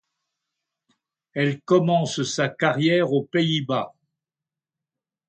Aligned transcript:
Elle 1.35 1.61
commence 1.61 2.23
sa 2.23 2.49
carrière 2.49 3.11
aux 3.13 3.21
Pays-Bas. 3.23 3.93